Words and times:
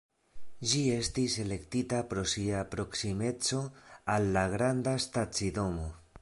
Ĝi 0.69 0.79
estis 0.93 1.35
elektita 1.43 1.99
pro 2.13 2.23
sia 2.31 2.63
proksimeco 2.71 3.61
al 4.15 4.27
la 4.39 4.47
granda 4.57 4.97
stacidomo. 5.07 5.89